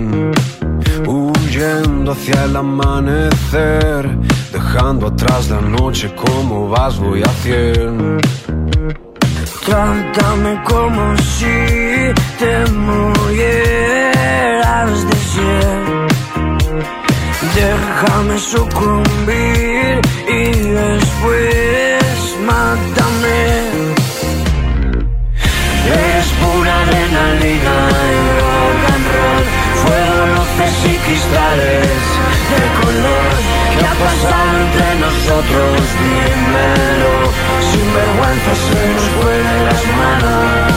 Huyendo 1.06 2.12
hacia 2.12 2.44
el 2.46 2.56
amanecer, 2.56 4.02
dejando 4.56 5.08
atrás 5.08 5.42
la 5.50 5.60
noche 5.60 6.06
como 6.24 6.70
vas 6.70 6.94
voy 6.98 7.20
a 7.30 7.32
cien. 7.42 7.94
Trátame 9.66 10.52
como 10.70 11.02
si 11.34 11.56
te 12.40 12.54
murieras 12.86 13.34
de 15.08 15.16
sed. 15.32 15.84
Déjame 17.60 18.36
sucumbir 18.38 20.00
y 20.40 20.40
después 20.80 21.83
cristales 31.04 31.86
de 32.50 32.62
color 32.80 33.30
¿Qué 33.78 33.84
ha 33.86 33.94
pasado 33.94 34.52
entre 34.64 34.88
nosotros? 35.00 35.72
Dímelo 36.00 37.14
Sin 37.70 37.86
vergüenza 37.94 38.52
se 38.64 38.80
nos 38.92 39.06
de 39.26 39.38
las 39.64 39.82
manos 39.98 40.74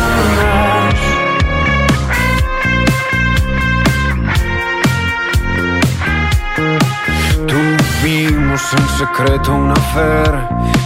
Tuvimos 7.48 8.62
en 8.74 8.88
secreto 8.98 9.54
un 9.54 9.72
afer, 9.72 10.32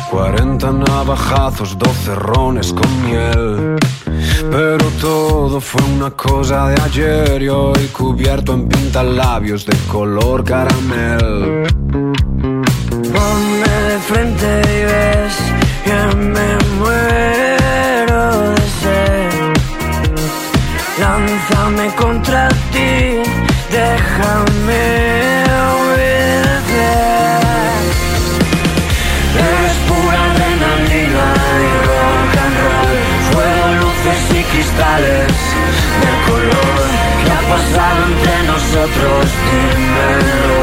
40 0.10 0.72
navajazos, 0.72 1.78
12 1.78 2.16
rones 2.16 2.74
con 2.74 3.06
miel. 3.06 3.78
Pero 4.50 4.86
todo 5.00 5.62
fue 5.62 5.82
una 5.96 6.12
cosa 6.12 6.70
de 6.70 6.82
ayer 6.82 7.42
y 7.44 7.50
hoy 7.50 7.88
cubierto 7.92 8.54
en 8.54 8.68
pintalabios 8.68 9.66
de 9.66 9.78
color 9.92 10.44
caramel. 10.44 11.68
Ponme 13.14 13.70
de 13.90 14.00
frente 14.00 14.61
pasado 37.92 38.06
entre 38.08 38.44
nosotros? 38.44 39.26
Dímelo 39.52 40.62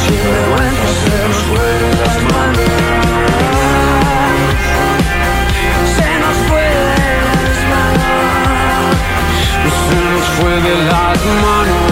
Sin 0.00 0.20
vergüenza 0.24 0.88
se 1.02 1.14
nos 1.28 1.40
fue 1.48 1.66
de 1.82 1.90
las 2.00 2.16
manos 2.22 2.68
Se 5.96 6.10
nos 6.20 6.36
fue 6.48 6.62
de 6.62 7.08
las 7.28 7.58
manos. 7.70 8.06
Se 9.88 10.00
nos 10.10 10.26
fue 10.36 10.54
de 10.60 10.74
las 10.84 11.20
manos. 11.42 11.88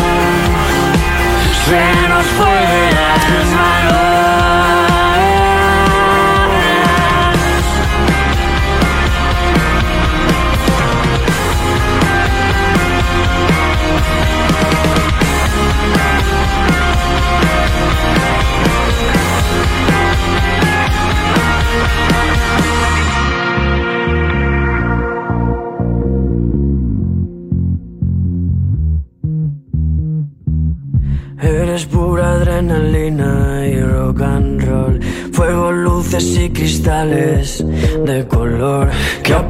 Se 1.66 1.84
nos 2.08 2.26
fue 2.26 2.54
de 2.54 2.84
las 2.92 3.08
manos 3.08 3.17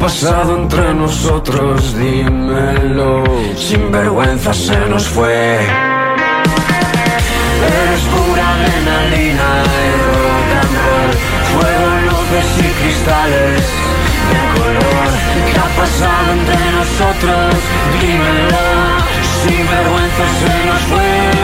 pasado 0.09 0.57
entre 0.57 0.95
nosotros? 0.95 1.95
Dímelo. 1.99 3.25
Sin 3.57 3.93
vergüenza 3.93 4.55
se 4.55 4.79
nos 4.89 5.07
fue. 5.07 5.59
Eres 7.77 8.03
pura 8.13 8.45
adrenalina 8.55 9.49
y 9.85 9.91
rock 10.09 10.51
and 10.61 10.75
roll 10.85 11.13
Fuego, 11.53 11.89
luces 12.09 12.49
y 12.57 12.69
cristales 12.81 13.61
de 14.31 14.41
color 14.57 15.11
¿Qué 15.47 15.59
ha 15.59 15.69
pasado 15.83 16.27
entre 16.39 16.63
nosotros? 16.79 17.51
Dímelo 18.01 18.67
Sin 19.43 19.63
vergüenza 19.77 20.25
se 20.41 20.55
nos 20.69 20.83
fue 20.91 21.38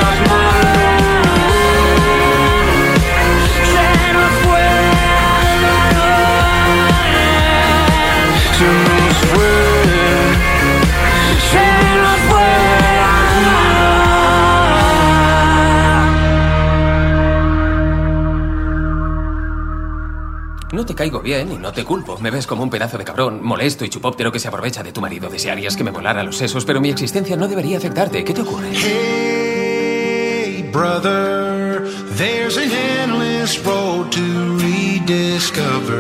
No 20.85 20.89
te 20.89 20.95
caigo 20.95 21.21
bien 21.21 21.51
y 21.51 21.57
no 21.57 21.73
te 21.73 21.83
culpo. 21.83 22.19
Me 22.19 22.31
ves 22.31 22.47
como 22.47 22.63
un 22.63 22.69
pedazo 22.69 22.99
de 22.99 23.07
cabrón, 23.07 23.43
molesto 23.43 23.87
y 23.87 23.89
chupóptero 23.89 24.31
que 24.31 24.39
se 24.39 24.49
aprovecha 24.49 24.83
de 24.83 24.93
tu 24.93 25.01
marido. 25.01 25.31
Desearías 25.31 25.79
que 25.79 25.83
me 25.83 25.91
volara 25.91 26.23
los 26.23 26.37
sesos, 26.37 26.67
pero 26.67 26.79
mi 26.79 26.91
existencia 26.91 27.39
no 27.39 27.49
debería 27.49 27.79
afectarte. 27.79 28.23
¿Qué 28.23 28.35
te 28.35 28.43
ocurre? 28.43 28.69
Hey, 28.75 30.69
brother, 30.71 31.89
there's 32.19 32.59
an 32.59 32.71
endless 32.71 33.59
road 33.65 34.11
to 34.11 34.59
rediscover. 34.59 35.95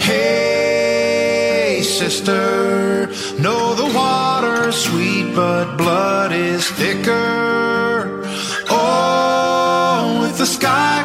Hey, 0.00 1.82
sister, 1.82 3.08
know 3.40 3.74
the 3.74 3.90
water's 3.92 4.76
sweet, 4.76 5.34
but 5.34 5.76
blood 5.76 6.30
is 6.30 6.70
thicker. 6.70 8.22
Oh, 8.70 10.28
if 10.30 10.38
the 10.38 10.46
sky 10.46 11.04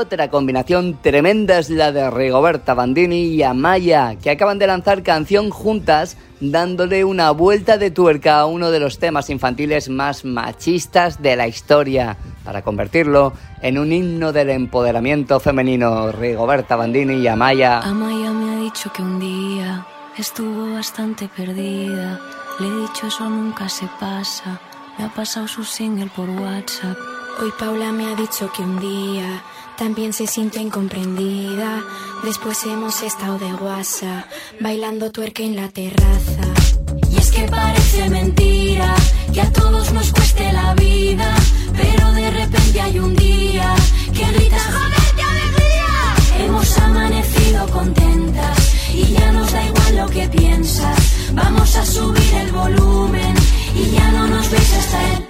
Otra 0.00 0.30
combinación 0.30 0.98
tremenda 1.02 1.58
es 1.58 1.68
la 1.68 1.92
de 1.92 2.10
Rigoberta 2.10 2.72
Bandini 2.72 3.24
y 3.24 3.42
Amaya, 3.42 4.16
que 4.16 4.30
acaban 4.30 4.58
de 4.58 4.66
lanzar 4.66 5.02
canción 5.02 5.50
juntas 5.50 6.16
dándole 6.40 7.04
una 7.04 7.30
vuelta 7.32 7.76
de 7.76 7.90
tuerca 7.90 8.40
a 8.40 8.46
uno 8.46 8.70
de 8.70 8.80
los 8.80 8.98
temas 8.98 9.28
infantiles 9.28 9.90
más 9.90 10.24
machistas 10.24 11.20
de 11.20 11.36
la 11.36 11.48
historia, 11.48 12.16
para 12.44 12.62
convertirlo 12.62 13.34
en 13.60 13.78
un 13.78 13.92
himno 13.92 14.32
del 14.32 14.48
empoderamiento 14.48 15.38
femenino. 15.38 16.12
Rigoberta 16.12 16.76
Bandini 16.76 17.16
y 17.16 17.28
Amaya. 17.28 17.80
Amaya 17.80 18.32
me 18.32 18.54
ha 18.54 18.60
dicho 18.60 18.90
que 18.92 19.02
un 19.02 19.20
día 19.20 19.86
estuvo 20.16 20.72
bastante 20.72 21.28
perdida. 21.28 22.18
Le 22.58 22.66
he 22.66 22.80
dicho 22.86 23.06
eso 23.06 23.28
nunca 23.28 23.68
se 23.68 23.86
pasa. 24.00 24.58
Me 24.98 25.04
ha 25.04 25.08
pasado 25.10 25.46
su 25.46 25.62
single 25.62 26.10
por 26.16 26.30
WhatsApp. 26.30 26.96
Hoy 27.42 27.52
Paula 27.58 27.92
me 27.92 28.06
ha 28.06 28.14
dicho 28.14 28.50
que 28.50 28.62
un 28.62 28.80
día 28.80 29.42
también 29.80 30.12
se 30.12 30.26
siente 30.26 30.60
incomprendida. 30.60 31.82
Después 32.22 32.62
hemos 32.66 33.02
estado 33.02 33.38
de 33.38 33.50
guasa, 33.52 34.26
bailando 34.60 35.10
tuerca 35.10 35.42
en 35.42 35.56
la 35.56 35.68
terraza. 35.68 36.44
Y 37.10 37.16
es 37.16 37.30
que 37.30 37.48
parece 37.48 38.10
mentira 38.10 38.94
que 39.32 39.40
a 39.40 39.50
todos 39.50 39.90
nos 39.92 40.12
cueste 40.12 40.52
la 40.52 40.74
vida, 40.74 41.34
pero 41.74 42.12
de 42.12 42.30
repente 42.30 42.78
hay 42.78 42.98
un 42.98 43.16
día 43.16 43.74
que 44.12 44.24
gritas 44.32 44.62
¡Joder, 44.66 45.14
qué 45.16 45.22
alegría! 45.22 46.44
Hemos 46.44 46.78
amanecido 46.78 47.66
contentas 47.70 48.74
y 48.92 49.14
ya 49.14 49.32
nos 49.32 49.50
da 49.50 49.64
igual 49.64 49.96
lo 49.96 50.06
que 50.08 50.28
piensas. 50.28 51.32
Vamos 51.32 51.74
a 51.76 51.86
subir 51.86 52.34
el 52.34 52.52
volumen 52.52 53.34
y 53.74 53.90
ya 53.92 54.10
no 54.10 54.26
nos 54.26 54.50
ves 54.50 54.74
hasta 54.74 55.14
el 55.14 55.29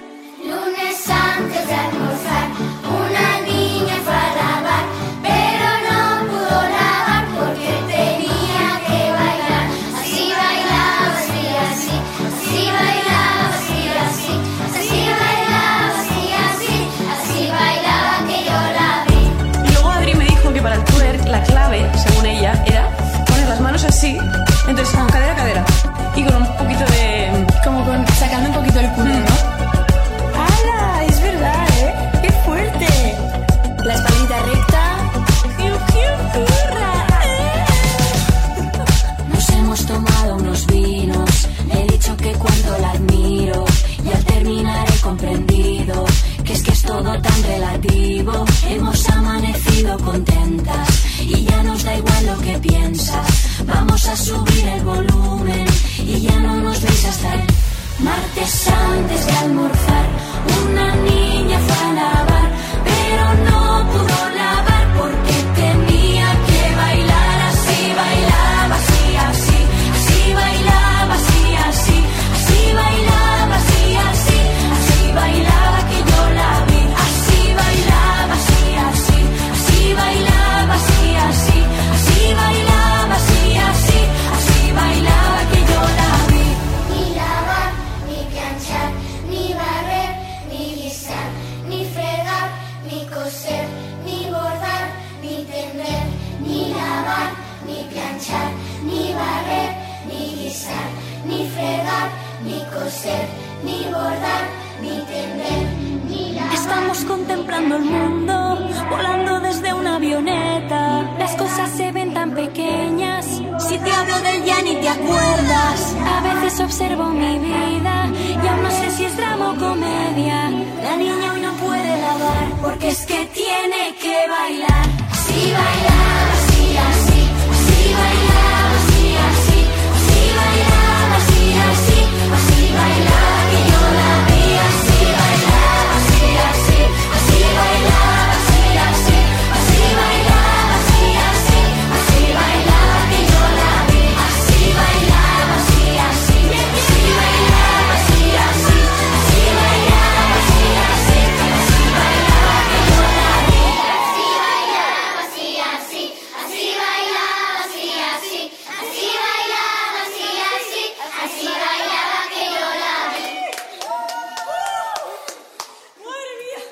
ni 101.25 101.47
fregar, 101.49 102.09
ni 102.43 102.59
coser, 102.73 103.25
ni 103.63 103.83
bordar, 103.85 104.43
ni 104.81 104.95
tender, 105.09 105.63
ni 106.09 106.33
lavar. 106.33 106.53
Estamos 106.53 106.97
contemplando 107.05 107.75
el 107.77 107.83
mundo, 107.83 108.57
volando 108.89 109.39
desde 109.39 109.73
una 109.73 109.95
avioneta. 109.97 111.15
Las 111.19 111.35
cosas 111.35 111.69
se 111.69 111.91
ven 111.91 112.13
tan 112.13 112.31
pequeñas. 112.31 113.25
Si 113.25 113.77
te 113.77 113.91
hablo 113.91 114.19
del 114.21 114.43
ya 114.43 114.61
ni 114.61 114.75
te 114.75 114.89
acuerdas. 114.89 115.95
A 116.05 116.21
veces 116.21 116.59
observo 116.59 117.05
mi 117.09 117.39
vida 117.39 118.09
y 118.43 118.61
no 118.63 118.71
sé 118.71 118.91
si 118.91 119.05
es 119.05 119.15
drama 119.17 119.51
o 119.51 119.55
comedia. 119.55 120.49
La 120.83 120.95
niña 120.97 121.33
hoy 121.33 121.41
no 121.41 121.53
puede 121.53 122.01
lavar 122.01 122.47
porque 122.61 122.89
es 122.89 123.05
que 123.05 123.25
tiene 123.25 123.95
que 124.01 124.17
bailar. 124.27 124.85
Así 125.11 125.53
bailaba, 125.53 126.30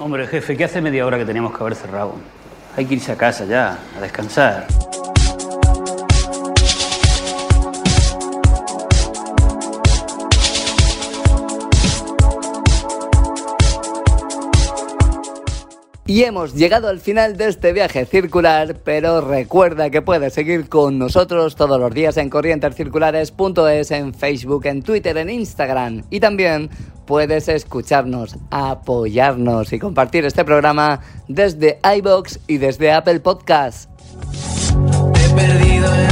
Hombre, 0.10 0.26
jefe, 0.26 0.58
¿qué 0.58 0.64
hace 0.64 0.82
media 0.82 1.06
hora 1.06 1.20
que 1.20 1.26
teníamos 1.26 1.56
que 1.56 1.62
haber 1.62 1.76
cerrado? 1.76 2.16
Hay 2.76 2.84
que 2.88 2.96
irse 2.96 3.12
a 3.12 3.16
casa 3.16 3.46
ya, 3.46 3.78
a 3.96 4.02
descansar. 4.02 4.66
Y 16.10 16.24
hemos 16.24 16.56
llegado 16.56 16.88
al 16.88 17.00
final 17.00 17.38
de 17.38 17.50
este 17.50 17.72
viaje 17.72 18.04
circular, 18.04 18.78
pero 18.84 19.22
recuerda 19.22 19.92
que 19.92 20.02
puedes 20.02 20.34
seguir 20.34 20.68
con 20.68 20.98
nosotros 20.98 21.56
todos 21.56 21.80
los 21.80 21.94
días 21.94 22.18
en 22.18 22.32
corrientescirculares.es, 22.32 23.92
en 23.92 24.16
Facebook, 24.16 24.66
en 24.66 24.82
Twitter, 24.82 25.16
en 25.18 25.30
Instagram. 25.30 26.02
Y 26.10 26.20
también 26.20 26.72
puedes 27.06 27.48
escucharnos, 27.48 28.38
apoyarnos 28.50 29.72
y 29.72 29.78
compartir 29.78 30.26
este 30.26 30.44
programa 30.44 31.00
desde 31.28 31.78
iBox 31.98 32.40
y 32.48 32.58
desde 32.58 32.92
Apple 32.92 33.20
Podcasts. 33.20 33.88
He 35.14 35.36
perdido 35.36 35.94
entre 35.94 36.09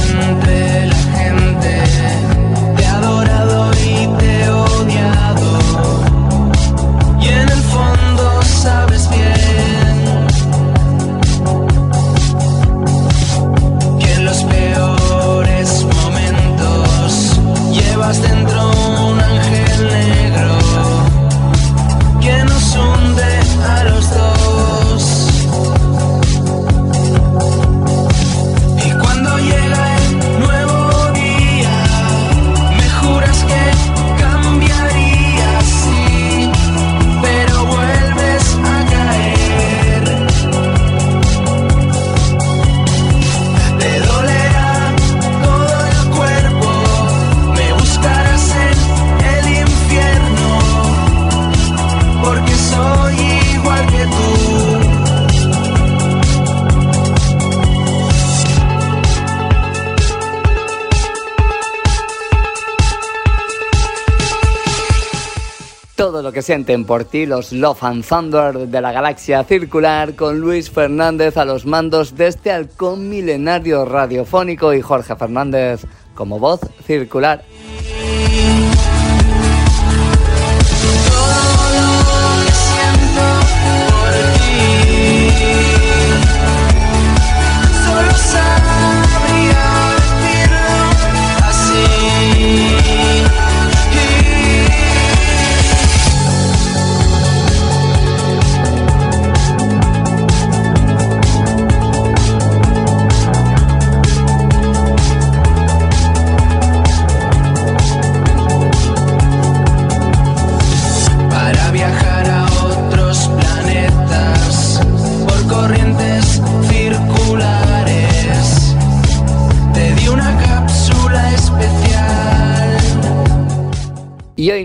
lo 66.27 66.33
que 66.33 66.41
sienten 66.41 66.83
por 66.83 67.05
ti 67.05 67.25
los 67.25 67.53
Love 67.53 67.83
and 67.85 68.05
Thunder 68.05 68.67
de 68.67 68.81
la 68.81 68.91
galaxia 68.91 69.45
circular 69.45 70.13
con 70.13 70.41
Luis 70.41 70.69
Fernández 70.69 71.37
a 71.37 71.45
los 71.45 71.65
mandos 71.65 72.17
de 72.17 72.27
este 72.27 72.51
halcón 72.51 73.07
milenario 73.07 73.85
radiofónico 73.85 74.73
y 74.73 74.81
Jorge 74.81 75.15
Fernández 75.15 75.85
como 76.15 76.37
voz 76.37 76.59
circular. 76.85 77.45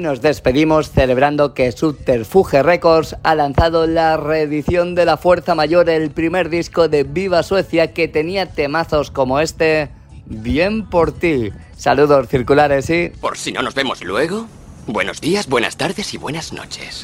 Nos 0.02 0.20
despedimos 0.20 0.90
celebrando 0.90 1.54
que 1.54 1.72
Subterfuge 1.72 2.62
Records 2.62 3.16
ha 3.22 3.34
lanzado 3.34 3.86
la 3.86 4.16
reedición 4.16 4.94
de 4.94 5.06
La 5.06 5.16
Fuerza 5.16 5.54
Mayor, 5.54 5.88
el 5.88 6.10
primer 6.10 6.50
disco 6.50 6.88
de 6.88 7.04
Viva 7.04 7.42
Suecia 7.42 7.94
que 7.94 8.08
tenía 8.08 8.46
temazos 8.46 9.10
como 9.10 9.40
este, 9.40 9.90
Bien 10.26 10.86
por 10.88 11.12
ti. 11.12 11.50
Saludos 11.76 12.28
circulares 12.28 12.88
y... 12.90 13.08
Por 13.08 13.36
si 13.36 13.52
no 13.52 13.62
nos 13.62 13.74
vemos 13.74 14.02
luego, 14.02 14.46
buenos 14.86 15.20
días, 15.20 15.48
buenas 15.48 15.76
tardes 15.76 16.14
y 16.14 16.18
buenas 16.18 16.52
noches. 16.52 17.02